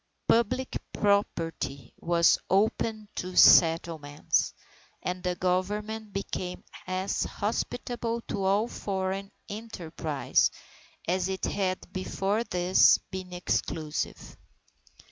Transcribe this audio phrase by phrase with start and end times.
[0.27, 4.51] Public property was opened to settlement,
[5.03, 10.49] and the Government became as hospitable to all foreign enterprise
[11.07, 14.35] as it had before this been exclusive.